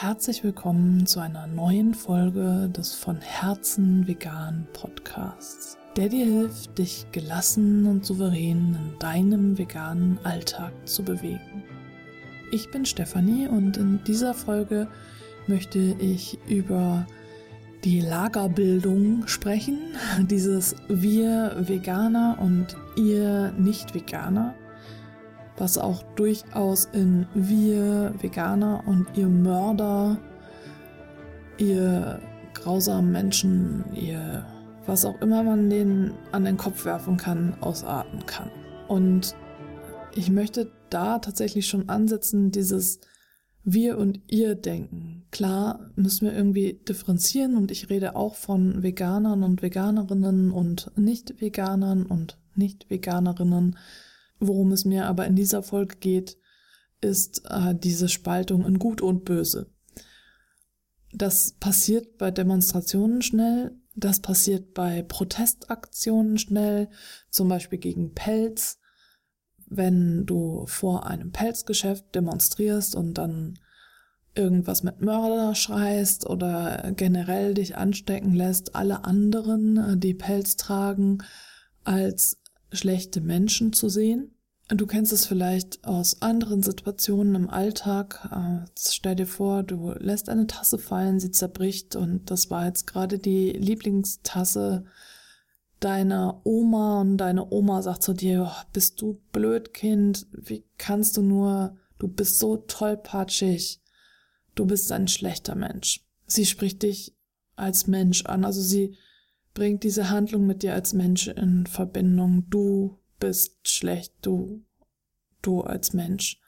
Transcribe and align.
Herzlich 0.00 0.44
willkommen 0.44 1.06
zu 1.06 1.18
einer 1.18 1.48
neuen 1.48 1.92
Folge 1.92 2.70
des 2.72 2.94
von 2.94 3.20
Herzen 3.20 4.06
vegan 4.06 4.64
Podcasts, 4.72 5.76
der 5.96 6.08
dir 6.08 6.24
hilft, 6.24 6.78
dich 6.78 7.06
gelassen 7.10 7.84
und 7.84 8.06
souverän 8.06 8.76
in 8.78 8.98
deinem 9.00 9.58
veganen 9.58 10.20
Alltag 10.22 10.70
zu 10.84 11.02
bewegen. 11.02 11.64
Ich 12.52 12.70
bin 12.70 12.86
Stefanie 12.86 13.48
und 13.48 13.76
in 13.76 13.98
dieser 14.04 14.34
Folge 14.34 14.86
möchte 15.48 15.80
ich 15.80 16.38
über 16.48 17.04
die 17.82 18.00
Lagerbildung 18.00 19.26
sprechen, 19.26 19.80
dieses 20.30 20.76
wir 20.86 21.56
Veganer 21.58 22.38
und 22.40 22.76
ihr 22.94 23.52
Nicht-Veganer 23.58 24.54
was 25.58 25.78
auch 25.78 26.02
durchaus 26.14 26.86
in 26.86 27.26
wir 27.34 28.14
Veganer 28.20 28.82
und 28.86 29.06
ihr 29.16 29.28
Mörder, 29.28 30.18
ihr 31.58 32.20
grausamen 32.54 33.12
Menschen, 33.12 33.84
ihr 33.94 34.46
was 34.86 35.04
auch 35.04 35.20
immer 35.20 35.42
man 35.42 35.68
denen 35.68 36.14
an 36.32 36.44
den 36.44 36.56
Kopf 36.56 36.86
werfen 36.86 37.18
kann, 37.18 37.54
ausarten 37.60 38.24
kann. 38.24 38.50
Und 38.88 39.34
ich 40.14 40.30
möchte 40.30 40.72
da 40.88 41.18
tatsächlich 41.18 41.66
schon 41.68 41.90
ansetzen, 41.90 42.50
dieses 42.50 43.00
wir 43.64 43.98
und 43.98 44.20
ihr 44.28 44.54
denken. 44.54 45.26
Klar 45.30 45.90
müssen 45.94 46.26
wir 46.26 46.34
irgendwie 46.34 46.80
differenzieren 46.88 47.58
und 47.58 47.70
ich 47.70 47.90
rede 47.90 48.16
auch 48.16 48.34
von 48.34 48.82
Veganern 48.82 49.42
und 49.42 49.60
Veganerinnen 49.60 50.50
und 50.52 50.90
Nicht-Veganern 50.96 52.06
und 52.06 52.38
Nicht-Veganerinnen. 52.54 53.76
Worum 54.40 54.72
es 54.72 54.84
mir 54.84 55.06
aber 55.06 55.26
in 55.26 55.36
dieser 55.36 55.62
Folge 55.62 55.96
geht, 55.96 56.38
ist 57.00 57.42
äh, 57.48 57.74
diese 57.74 58.08
Spaltung 58.08 58.64
in 58.64 58.78
Gut 58.78 59.00
und 59.00 59.24
Böse. 59.24 59.70
Das 61.12 61.52
passiert 61.52 62.18
bei 62.18 62.30
Demonstrationen 62.30 63.22
schnell, 63.22 63.76
das 63.94 64.20
passiert 64.20 64.74
bei 64.74 65.02
Protestaktionen 65.02 66.38
schnell, 66.38 66.88
zum 67.30 67.48
Beispiel 67.48 67.78
gegen 67.78 68.14
Pelz. 68.14 68.78
Wenn 69.66 70.24
du 70.24 70.66
vor 70.66 71.06
einem 71.06 71.32
Pelzgeschäft 71.32 72.14
demonstrierst 72.14 72.94
und 72.94 73.14
dann 73.14 73.58
irgendwas 74.34 74.82
mit 74.82 75.00
Mörder 75.00 75.54
schreist 75.54 76.26
oder 76.26 76.92
generell 76.94 77.54
dich 77.54 77.76
anstecken 77.76 78.32
lässt, 78.34 78.76
alle 78.76 79.04
anderen, 79.04 79.76
äh, 79.76 79.96
die 79.96 80.14
Pelz 80.14 80.56
tragen, 80.56 81.18
als 81.82 82.40
schlechte 82.72 83.20
Menschen 83.20 83.72
zu 83.72 83.88
sehen. 83.88 84.34
Du 84.68 84.86
kennst 84.86 85.12
es 85.14 85.24
vielleicht 85.24 85.82
aus 85.84 86.20
anderen 86.20 86.62
Situationen 86.62 87.34
im 87.34 87.48
Alltag. 87.48 88.28
Äh, 88.30 88.68
stell 88.78 89.16
dir 89.16 89.26
vor, 89.26 89.62
du 89.62 89.92
lässt 89.98 90.28
eine 90.28 90.46
Tasse 90.46 90.78
fallen, 90.78 91.20
sie 91.20 91.30
zerbricht 91.30 91.96
und 91.96 92.30
das 92.30 92.50
war 92.50 92.66
jetzt 92.66 92.86
gerade 92.86 93.18
die 93.18 93.50
Lieblingstasse 93.50 94.84
deiner 95.80 96.40
Oma 96.44 97.00
und 97.00 97.16
deine 97.16 97.50
Oma 97.50 97.82
sagt 97.82 98.02
zu 98.02 98.12
dir, 98.12 98.50
oh, 98.50 98.62
bist 98.72 99.00
du 99.00 99.20
blöd, 99.32 99.72
Kind, 99.72 100.26
wie 100.32 100.64
kannst 100.76 101.16
du 101.16 101.22
nur, 101.22 101.76
du 101.98 102.08
bist 102.08 102.38
so 102.38 102.58
tollpatschig, 102.58 103.80
du 104.54 104.66
bist 104.66 104.92
ein 104.92 105.08
schlechter 105.08 105.54
Mensch. 105.54 106.04
Sie 106.26 106.44
spricht 106.44 106.82
dich 106.82 107.14
als 107.56 107.86
Mensch 107.86 108.26
an, 108.26 108.44
also 108.44 108.60
sie 108.60 108.96
bringt 109.58 109.82
diese 109.82 110.08
Handlung 110.08 110.46
mit 110.46 110.62
dir 110.62 110.72
als 110.72 110.92
Mensch 110.92 111.26
in 111.26 111.66
Verbindung. 111.66 112.48
Du 112.48 112.96
bist 113.18 113.68
schlecht, 113.68 114.14
du, 114.22 114.64
du 115.42 115.62
als 115.62 115.92
Mensch. 115.92 116.40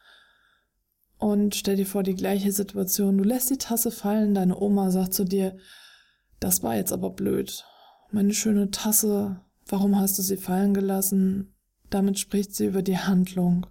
Und 1.19 1.57
stell 1.57 1.75
dir 1.75 1.87
vor 1.87 2.05
die 2.05 2.15
gleiche 2.15 2.53
Situation. 2.53 3.19
Du 3.19 3.25
lässt 3.25 3.51
die 3.51 3.59
Tasse 3.59 3.91
fallen, 3.91 4.33
deine 4.33 4.57
Oma 4.57 4.93
sagt 4.93 5.13
zu 5.13 5.25
dir, 5.25 5.59
das 6.39 6.63
war 6.63 6.77
jetzt 6.77 6.93
aber 6.93 7.11
blöd. 7.11 7.65
Meine 8.13 8.33
schöne 8.33 8.71
Tasse, 8.71 9.41
warum 9.67 9.99
hast 9.99 10.17
du 10.17 10.23
sie 10.23 10.37
fallen 10.37 10.73
gelassen? 10.73 11.53
Damit 11.91 12.21
spricht 12.21 12.55
sie 12.55 12.67
über 12.67 12.83
die 12.83 12.99
Handlung 12.99 13.67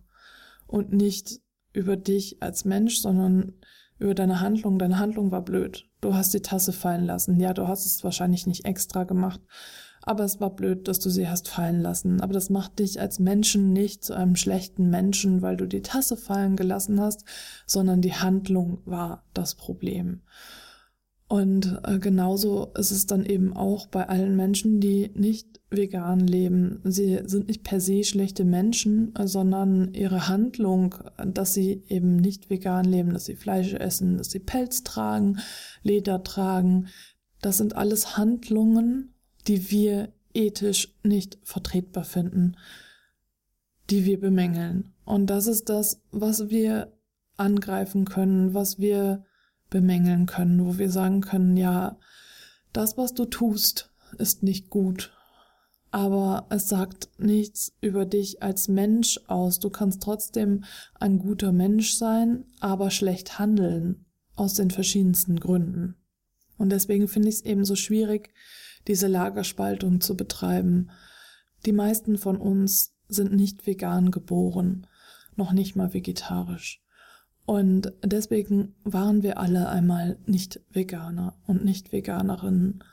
und 0.68 0.92
nicht 0.92 1.40
über 1.72 1.96
dich 1.96 2.44
als 2.44 2.66
Mensch, 2.66 3.00
sondern 3.00 3.54
über 4.00 4.16
deine 4.16 4.40
Handlung. 4.42 4.80
Deine 4.80 5.00
Handlung 5.00 5.32
war 5.32 5.42
blöd. 5.42 5.88
Du 6.02 6.16
hast 6.16 6.34
die 6.34 6.42
Tasse 6.42 6.74
fallen 6.74 7.06
lassen. 7.06 7.40
Ja, 7.40 7.54
du 7.54 7.68
hast 7.68 7.86
es 7.86 8.04
wahrscheinlich 8.04 8.48
nicht 8.48 8.66
extra 8.66 9.04
gemacht, 9.04 9.42
aber 10.02 10.24
es 10.24 10.40
war 10.40 10.56
blöd, 10.56 10.88
dass 10.88 11.00
du 11.00 11.10
sie 11.10 11.28
hast 11.28 11.50
fallen 11.50 11.82
lassen. 11.82 12.22
Aber 12.22 12.34
das 12.34 12.50
macht 12.50 12.80
dich 12.80 13.00
als 13.00 13.20
Menschen 13.20 13.74
nicht 13.74 14.04
zu 14.04 14.14
einem 14.14 14.36
schlechten 14.36 14.90
Menschen, 14.90 15.42
weil 15.42 15.58
du 15.58 15.68
die 15.68 15.82
Tasse 15.82 16.18
fallen 16.18 16.56
gelassen 16.56 17.02
hast, 17.02 17.26
sondern 17.66 18.02
die 18.02 18.14
Handlung 18.14 18.82
war 18.86 19.24
das 19.34 19.56
Problem. 19.56 20.22
Und 21.30 21.80
äh, 21.84 22.00
genauso 22.00 22.72
ist 22.76 22.90
es 22.90 23.06
dann 23.06 23.24
eben 23.24 23.56
auch 23.56 23.86
bei 23.86 24.10
allen 24.10 24.36
Menschen, 24.36 24.80
die 24.80 25.12
nicht 25.14 25.62
vegan 25.70 26.22
leben. 26.22 26.82
Sie 26.84 27.20
sind 27.24 27.48
nicht 27.48 27.64
per 27.64 27.80
se 27.80 28.04
schlechte 28.04 28.44
Menschen, 28.44 29.14
äh, 29.14 29.28
sondern 29.28 29.94
ihre 29.94 30.28
Handlung, 30.28 30.96
dass 31.24 31.54
sie 31.54 31.84
eben 31.88 32.16
nicht 32.16 32.50
vegan 32.50 32.84
leben, 32.84 33.14
dass 33.14 33.26
sie 33.26 33.36
Fleisch 33.36 33.74
essen, 33.76 34.18
dass 34.18 34.32
sie 34.32 34.40
Pelz 34.40 34.84
tragen, 34.84 35.38
Leder 35.84 36.24
tragen, 36.24 36.88
das 37.42 37.58
sind 37.58 37.76
alles 37.76 38.18
Handlungen, 38.18 39.14
die 39.48 39.70
wir 39.70 40.12
ethisch 40.34 40.96
nicht 41.04 41.38
vertretbar 41.44 42.06
finden, 42.06 42.58
die 43.92 44.04
wir 44.06 44.20
bemängeln. 44.20 44.94
Und 45.06 45.28
das 45.28 45.46
ist 45.46 45.70
das, 45.70 46.02
was 46.12 46.50
wir 46.50 46.92
angreifen 47.38 48.06
können, 48.06 48.56
was 48.56 48.80
wir 48.80 49.26
bemängeln 49.70 50.26
können, 50.26 50.66
wo 50.66 50.78
wir 50.78 50.90
sagen 50.90 51.22
können, 51.22 51.58
ja, 51.58 51.98
das, 52.74 52.98
was 52.98 53.14
du 53.14 53.26
tust, 53.26 53.92
ist 54.18 54.44
nicht 54.44 54.70
gut. 54.70 55.12
Aber 55.92 56.46
es 56.50 56.68
sagt 56.68 57.10
nichts 57.18 57.74
über 57.82 58.06
dich 58.06 58.44
als 58.44 58.68
Mensch 58.68 59.20
aus. 59.28 59.60
Du 59.60 59.70
kannst 59.70 60.04
trotzdem 60.04 60.64
ein 60.94 61.18
guter 61.18 61.52
Mensch 61.52 61.94
sein, 61.94 62.46
aber 62.60 62.92
schlecht 62.92 63.40
handeln. 63.40 64.06
Aus 64.36 64.54
den 64.54 64.72
verschiedensten 64.72 65.38
Gründen. 65.40 65.96
Und 66.58 66.70
deswegen 66.70 67.10
finde 67.10 67.28
ich 67.28 67.36
es 67.36 67.42
eben 67.42 67.66
so 67.66 67.76
schwierig, 67.76 68.34
diese 68.88 69.08
Lagerspaltung 69.08 70.00
zu 70.00 70.16
betreiben. 70.16 70.92
Die 71.66 71.74
meisten 71.74 72.18
von 72.18 72.38
uns 72.38 72.94
sind 73.10 73.34
nicht 73.34 73.68
vegan 73.68 74.12
geboren, 74.12 74.88
noch 75.36 75.52
nicht 75.52 75.76
mal 75.76 75.94
vegetarisch. 75.94 76.82
Und 77.50 77.94
deswegen 78.04 78.76
waren 78.84 79.24
wir 79.24 79.40
alle 79.40 79.70
einmal 79.70 80.20
nicht 80.28 80.62
Veganer 80.70 81.34
und 81.48 81.66
nicht 81.66 81.92
Veganerinnen. 81.92 82.84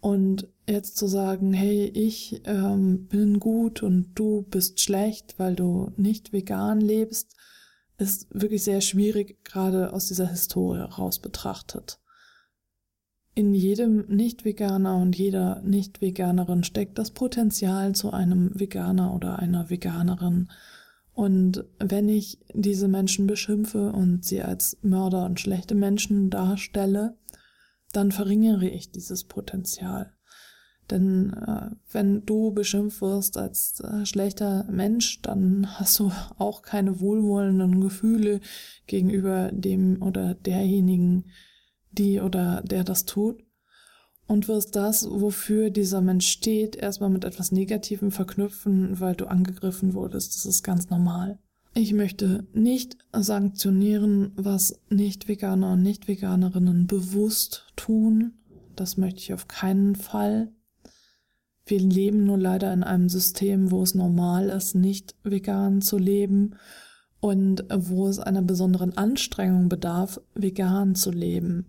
Und 0.00 0.48
jetzt 0.66 0.96
zu 0.96 1.06
sagen, 1.06 1.52
hey, 1.52 1.90
ich 1.92 2.40
ähm, 2.46 3.06
bin 3.08 3.38
gut 3.38 3.82
und 3.82 4.14
du 4.14 4.46
bist 4.48 4.80
schlecht, 4.80 5.38
weil 5.38 5.56
du 5.56 5.92
nicht 5.98 6.32
vegan 6.32 6.80
lebst, 6.80 7.36
ist 7.98 8.28
wirklich 8.30 8.64
sehr 8.64 8.80
schwierig, 8.80 9.44
gerade 9.44 9.92
aus 9.92 10.06
dieser 10.06 10.28
Historie 10.28 10.78
heraus 10.78 11.18
betrachtet. 11.18 12.00
In 13.34 13.52
jedem 13.52 14.06
Nicht-Veganer 14.06 14.96
und 14.96 15.18
jeder 15.18 15.60
Nicht-Veganerin 15.60 16.64
steckt 16.64 16.96
das 16.96 17.10
Potenzial 17.10 17.94
zu 17.94 18.10
einem 18.10 18.58
Veganer 18.58 19.14
oder 19.14 19.38
einer 19.38 19.68
Veganerin. 19.68 20.48
Und 21.14 21.64
wenn 21.78 22.08
ich 22.08 22.38
diese 22.54 22.88
Menschen 22.88 23.26
beschimpfe 23.26 23.92
und 23.92 24.24
sie 24.24 24.42
als 24.42 24.78
Mörder 24.82 25.26
und 25.26 25.40
schlechte 25.40 25.74
Menschen 25.74 26.30
darstelle, 26.30 27.16
dann 27.92 28.12
verringere 28.12 28.66
ich 28.66 28.90
dieses 28.90 29.24
Potenzial. 29.24 30.14
Denn 30.90 31.32
äh, 31.34 31.70
wenn 31.90 32.24
du 32.24 32.52
beschimpft 32.52 33.02
wirst 33.02 33.36
als 33.36 33.80
äh, 33.80 34.04
schlechter 34.06 34.64
Mensch, 34.70 35.20
dann 35.22 35.78
hast 35.78 35.98
du 35.98 36.10
auch 36.38 36.62
keine 36.62 37.00
wohlwollenden 37.00 37.80
Gefühle 37.80 38.40
gegenüber 38.86 39.50
dem 39.52 40.02
oder 40.02 40.34
derjenigen, 40.34 41.30
die 41.92 42.20
oder 42.20 42.62
der 42.62 42.84
das 42.84 43.04
tut 43.04 43.42
und 44.26 44.48
wirst 44.48 44.76
das, 44.76 45.08
wofür 45.10 45.70
dieser 45.70 46.00
Mensch 46.00 46.26
steht, 46.26 46.76
erstmal 46.76 47.10
mit 47.10 47.24
etwas 47.24 47.52
Negativem 47.52 48.10
verknüpfen, 48.10 49.00
weil 49.00 49.14
du 49.14 49.26
angegriffen 49.26 49.94
wurdest. 49.94 50.34
Das 50.34 50.46
ist 50.46 50.62
ganz 50.62 50.90
normal. 50.90 51.38
Ich 51.74 51.92
möchte 51.92 52.46
nicht 52.52 52.98
sanktionieren, 53.12 54.32
was 54.36 54.80
Nicht-Veganer 54.90 55.72
und 55.72 55.82
Nicht-Veganerinnen 55.82 56.86
bewusst 56.86 57.66
tun. 57.76 58.34
Das 58.76 58.96
möchte 58.96 59.20
ich 59.20 59.32
auf 59.32 59.48
keinen 59.48 59.96
Fall. 59.96 60.52
Wir 61.64 61.80
leben 61.80 62.24
nur 62.24 62.38
leider 62.38 62.72
in 62.72 62.82
einem 62.82 63.08
System, 63.08 63.70
wo 63.70 63.82
es 63.82 63.94
normal 63.94 64.48
ist, 64.48 64.74
nicht 64.74 65.14
vegan 65.22 65.80
zu 65.80 65.96
leben 65.96 66.56
und 67.20 67.64
wo 67.72 68.08
es 68.08 68.18
einer 68.18 68.42
besonderen 68.42 68.96
Anstrengung 68.96 69.68
bedarf, 69.68 70.20
vegan 70.34 70.94
zu 70.94 71.10
leben 71.10 71.66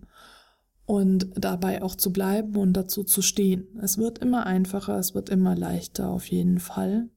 und 0.86 1.30
dabei 1.36 1.82
auch 1.82 1.94
zu 1.94 2.12
bleiben 2.12 2.56
und 2.56 2.74
dazu 2.74 3.04
zu 3.04 3.22
stehen. 3.22 3.66
Es 3.80 3.98
wird 3.98 4.18
immer 4.18 4.46
einfacher, 4.46 4.98
es 4.98 5.14
wird 5.14 5.30
immer 5.30 5.56
leichter 5.56 6.08
auf 6.10 6.26
jeden 6.26 6.58
Fall. 6.58 7.08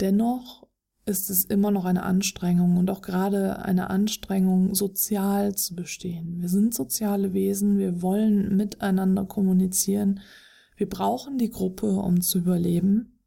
Dennoch 0.00 0.66
ist 1.04 1.30
es 1.30 1.44
immer 1.44 1.70
noch 1.70 1.84
eine 1.84 2.02
Anstrengung 2.02 2.76
und 2.76 2.90
auch 2.90 3.00
gerade 3.00 3.64
eine 3.64 3.90
Anstrengung, 3.90 4.74
sozial 4.74 5.54
zu 5.54 5.74
bestehen. 5.74 6.40
Wir 6.40 6.48
sind 6.48 6.74
soziale 6.74 7.32
Wesen, 7.32 7.78
wir 7.78 8.02
wollen 8.02 8.56
miteinander 8.56 9.24
kommunizieren, 9.24 10.20
wir 10.76 10.88
brauchen 10.88 11.38
die 11.38 11.50
Gruppe, 11.50 11.96
um 11.96 12.20
zu 12.20 12.38
überleben. 12.38 13.18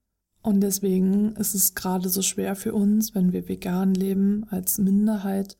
Und 0.44 0.62
deswegen 0.62 1.35
ist 1.35 1.53
es 1.53 1.75
gerade 1.75 2.09
so 2.09 2.21
schwer 2.21 2.56
für 2.56 2.74
uns, 2.74 3.13
wenn 3.13 3.31
wir 3.31 3.47
vegan 3.47 3.94
leben, 3.94 4.45
als 4.50 4.77
Minderheit 4.77 5.57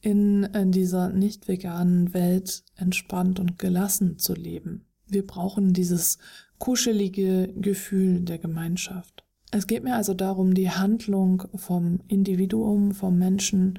in, 0.00 0.44
in 0.44 0.72
dieser 0.72 1.08
nicht 1.08 1.48
veganen 1.48 2.14
Welt 2.14 2.62
entspannt 2.76 3.40
und 3.40 3.58
gelassen 3.58 4.18
zu 4.18 4.34
leben. 4.34 4.86
Wir 5.06 5.26
brauchen 5.26 5.72
dieses 5.72 6.18
kuschelige 6.58 7.52
Gefühl 7.56 8.20
der 8.20 8.38
Gemeinschaft. 8.38 9.24
Es 9.50 9.66
geht 9.66 9.82
mir 9.82 9.96
also 9.96 10.12
darum, 10.12 10.54
die 10.54 10.70
Handlung 10.70 11.44
vom 11.54 12.00
Individuum, 12.06 12.92
vom 12.92 13.16
Menschen 13.18 13.78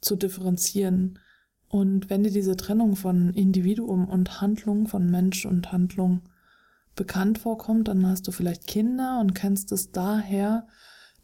zu 0.00 0.14
differenzieren. 0.14 1.18
Und 1.68 2.10
wenn 2.10 2.22
dir 2.22 2.30
diese 2.30 2.56
Trennung 2.56 2.96
von 2.96 3.32
Individuum 3.32 4.08
und 4.08 4.40
Handlung, 4.40 4.86
von 4.86 5.10
Mensch 5.10 5.46
und 5.46 5.72
Handlung 5.72 6.22
bekannt 6.94 7.38
vorkommt, 7.38 7.88
dann 7.88 8.06
hast 8.06 8.28
du 8.28 8.32
vielleicht 8.32 8.66
Kinder 8.66 9.20
und 9.20 9.34
kennst 9.34 9.72
es 9.72 9.90
daher, 9.90 10.66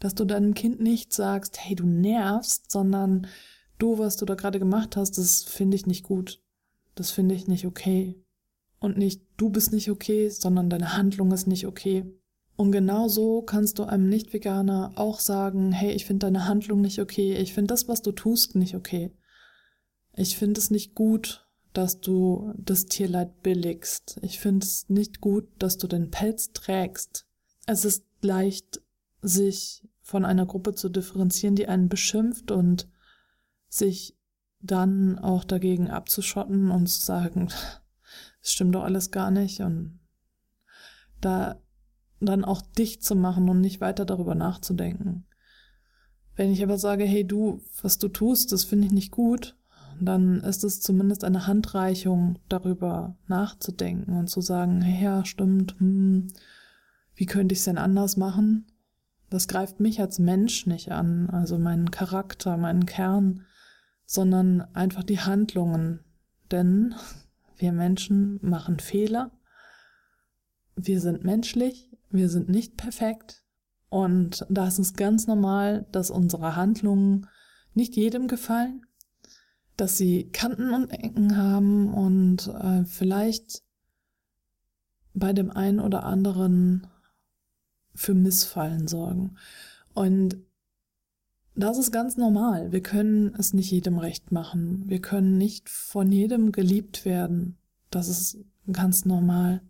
dass 0.00 0.14
du 0.14 0.24
deinem 0.24 0.54
Kind 0.54 0.80
nicht 0.80 1.12
sagst, 1.12 1.58
hey, 1.60 1.76
du 1.76 1.86
nervst, 1.86 2.70
sondern 2.70 3.26
du, 3.82 3.98
was 3.98 4.16
du 4.16 4.24
da 4.24 4.34
gerade 4.34 4.58
gemacht 4.58 4.96
hast, 4.96 5.18
das 5.18 5.42
finde 5.42 5.76
ich 5.76 5.86
nicht 5.86 6.04
gut. 6.04 6.40
Das 6.94 7.10
finde 7.10 7.34
ich 7.34 7.48
nicht 7.48 7.66
okay. 7.66 8.22
Und 8.78 8.96
nicht 8.96 9.22
du 9.36 9.50
bist 9.50 9.72
nicht 9.72 9.90
okay, 9.90 10.28
sondern 10.28 10.70
deine 10.70 10.96
Handlung 10.96 11.32
ist 11.32 11.46
nicht 11.46 11.66
okay. 11.66 12.04
Und 12.56 12.72
genau 12.72 13.08
so 13.08 13.42
kannst 13.42 13.78
du 13.78 13.84
einem 13.84 14.08
Nicht-Veganer 14.08 14.92
auch 14.96 15.20
sagen, 15.20 15.72
hey, 15.72 15.92
ich 15.92 16.04
finde 16.04 16.26
deine 16.26 16.46
Handlung 16.46 16.80
nicht 16.80 17.00
okay, 17.00 17.34
ich 17.34 17.54
finde 17.54 17.68
das, 17.68 17.88
was 17.88 18.02
du 18.02 18.12
tust, 18.12 18.54
nicht 18.54 18.76
okay. 18.76 19.10
Ich 20.14 20.36
finde 20.36 20.60
es 20.60 20.70
nicht 20.70 20.94
gut, 20.94 21.48
dass 21.72 22.00
du 22.00 22.52
das 22.58 22.86
Tierleid 22.86 23.42
billigst. 23.42 24.20
Ich 24.22 24.38
finde 24.38 24.66
es 24.66 24.88
nicht 24.88 25.20
gut, 25.20 25.48
dass 25.58 25.78
du 25.78 25.86
den 25.86 26.10
Pelz 26.10 26.52
trägst. 26.52 27.26
Es 27.66 27.84
ist 27.84 28.04
leicht, 28.20 28.82
sich 29.22 29.82
von 30.02 30.24
einer 30.24 30.44
Gruppe 30.44 30.74
zu 30.74 30.88
differenzieren, 30.88 31.56
die 31.56 31.68
einen 31.68 31.88
beschimpft 31.88 32.50
und 32.50 32.88
sich 33.72 34.16
dann 34.60 35.18
auch 35.18 35.44
dagegen 35.44 35.90
abzuschotten 35.90 36.70
und 36.70 36.86
zu 36.86 37.00
sagen, 37.00 37.48
es 38.42 38.52
stimmt 38.52 38.74
doch 38.74 38.84
alles 38.84 39.10
gar 39.10 39.30
nicht 39.30 39.60
und 39.60 40.00
da 41.20 41.60
dann 42.20 42.44
auch 42.44 42.62
dicht 42.62 43.02
zu 43.02 43.16
machen 43.16 43.48
und 43.48 43.60
nicht 43.60 43.80
weiter 43.80 44.04
darüber 44.04 44.34
nachzudenken. 44.34 45.26
Wenn 46.36 46.52
ich 46.52 46.62
aber 46.62 46.78
sage, 46.78 47.04
hey 47.04 47.26
du, 47.26 47.60
was 47.82 47.98
du 47.98 48.08
tust, 48.08 48.52
das 48.52 48.64
finde 48.64 48.86
ich 48.86 48.92
nicht 48.92 49.10
gut, 49.10 49.56
dann 50.00 50.40
ist 50.40 50.64
es 50.64 50.80
zumindest 50.80 51.24
eine 51.24 51.46
Handreichung, 51.46 52.38
darüber 52.48 53.16
nachzudenken 53.26 54.16
und 54.16 54.28
zu 54.28 54.40
sagen, 54.40 54.80
hey, 54.80 55.04
ja, 55.04 55.24
stimmt, 55.24 55.78
hm, 55.78 56.28
wie 57.14 57.26
könnte 57.26 57.52
ich 57.52 57.60
es 57.60 57.64
denn 57.64 57.78
anders 57.78 58.16
machen? 58.16 58.66
Das 59.30 59.48
greift 59.48 59.80
mich 59.80 60.00
als 60.00 60.18
Mensch 60.18 60.66
nicht 60.66 60.92
an, 60.92 61.28
also 61.30 61.58
meinen 61.58 61.90
Charakter, 61.90 62.56
meinen 62.56 62.86
Kern, 62.86 63.44
sondern 64.06 64.60
einfach 64.74 65.04
die 65.04 65.20
Handlungen. 65.20 66.00
Denn 66.50 66.94
wir 67.56 67.72
Menschen 67.72 68.38
machen 68.42 68.78
Fehler. 68.78 69.30
Wir 70.76 71.00
sind 71.00 71.24
menschlich, 71.24 71.90
wir 72.10 72.28
sind 72.28 72.48
nicht 72.48 72.76
perfekt. 72.76 73.42
Und 73.88 74.46
da 74.48 74.68
ist 74.68 74.78
es 74.78 74.94
ganz 74.94 75.26
normal, 75.26 75.86
dass 75.92 76.10
unsere 76.10 76.56
Handlungen 76.56 77.28
nicht 77.74 77.96
jedem 77.96 78.26
gefallen, 78.26 78.86
dass 79.76 79.96
sie 79.96 80.30
Kanten 80.30 80.72
und 80.74 80.90
Ecken 80.90 81.36
haben 81.36 81.92
und 81.92 82.48
äh, 82.48 82.84
vielleicht 82.84 83.62
bei 85.14 85.32
dem 85.32 85.50
einen 85.50 85.80
oder 85.80 86.04
anderen 86.04 86.86
für 87.94 88.14
Missfallen 88.14 88.88
sorgen. 88.88 89.36
Und 89.94 90.36
das 91.54 91.78
ist 91.78 91.92
ganz 91.92 92.16
normal. 92.16 92.72
Wir 92.72 92.82
können 92.82 93.34
es 93.38 93.52
nicht 93.52 93.70
jedem 93.70 93.98
recht 93.98 94.32
machen. 94.32 94.84
Wir 94.86 95.00
können 95.00 95.36
nicht 95.36 95.68
von 95.68 96.10
jedem 96.10 96.52
geliebt 96.52 97.04
werden. 97.04 97.58
Das 97.90 98.08
ist 98.08 98.38
ganz 98.70 99.04
normal. 99.04 99.62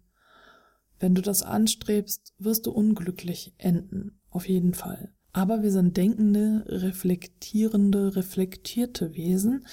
Wenn 1.01 1.15
du 1.15 1.23
das 1.23 1.43
anstrebst, 1.43 2.35
wirst 2.39 2.67
du 2.67 2.71
unglücklich 2.71 3.55
enden. 3.59 4.21
Auf 4.31 4.49
jeden 4.49 4.75
Fall. 4.75 5.13
Aber 5.33 5.63
wir 5.63 5.73
sind 5.73 5.97
denkende, 5.97 6.65
reflektierende, 6.67 8.15
reflektierte 8.15 9.15
Wesen 9.15 9.67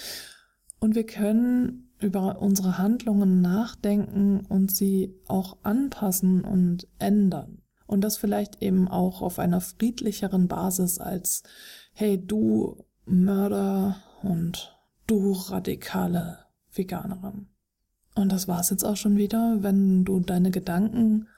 und 0.79 0.95
wir 0.95 1.05
können 1.05 1.91
über 1.99 2.41
unsere 2.41 2.77
Handlungen 2.77 3.41
nachdenken 3.41 4.45
und 4.47 4.75
sie 4.75 5.13
auch 5.27 5.57
anpassen 5.63 6.45
und 6.45 6.87
ändern. 6.97 7.61
Und 7.89 8.01
das 8.01 8.17
vielleicht 8.17 8.61
eben 8.61 8.87
auch 8.87 9.23
auf 9.23 9.39
einer 9.39 9.61
friedlicheren 9.61 10.47
Basis 10.47 10.99
als 10.99 11.41
hey 11.91 12.23
du 12.23 12.85
Mörder 13.05 13.95
und 14.21 14.77
du 15.07 15.31
radikale 15.31 16.37
Veganerin. 16.71 17.47
Und 18.13 18.31
das 18.31 18.47
war's 18.47 18.69
jetzt 18.69 18.83
auch 18.83 18.95
schon 18.95 19.17
wieder. 19.17 19.63
Wenn 19.63 20.05
du 20.05 20.19
deine 20.19 20.51
Gedanken 20.51 21.29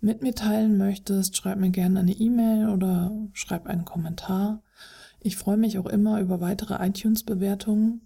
mit 0.00 0.22
mir 0.22 0.32
teilen 0.32 0.78
möchtest, 0.78 1.36
schreib 1.36 1.58
mir 1.58 1.70
gerne 1.70 1.98
eine 1.98 2.12
E-Mail 2.12 2.68
oder 2.68 3.10
schreib 3.32 3.66
einen 3.66 3.84
Kommentar. 3.84 4.62
Ich 5.18 5.36
freue 5.36 5.56
mich 5.56 5.76
auch 5.76 5.86
immer 5.86 6.20
über 6.20 6.40
weitere 6.40 6.86
iTunes-Bewertungen, 6.86 8.02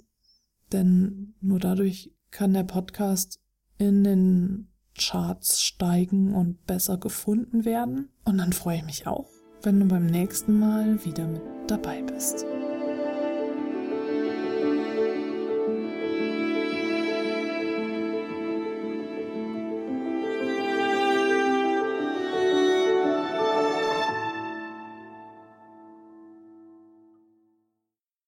denn 0.72 1.34
nur 1.42 1.60
dadurch 1.60 2.14
kann 2.31 2.54
der 2.54 2.64
Podcast 2.64 3.42
in 3.76 4.04
den 4.04 4.69
Charts 4.99 5.62
steigen 5.62 6.35
und 6.35 6.67
besser 6.67 6.99
gefunden 6.99 7.64
werden. 7.64 8.11
Und 8.25 8.38
dann 8.38 8.52
freue 8.52 8.79
ich 8.79 8.85
mich 8.85 9.06
auch, 9.06 9.29
wenn 9.62 9.81
du 9.81 9.87
beim 9.87 10.06
nächsten 10.06 10.58
Mal 10.58 11.05
wieder 11.05 11.26
mit 11.26 11.43
dabei 11.67 12.02
bist. 12.02 12.46